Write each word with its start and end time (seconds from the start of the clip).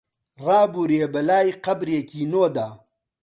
ڕابوورێ 0.45 1.03
بەلای 1.13 1.57
قەبرێکی 1.63 2.21
نۆدا 2.31 2.69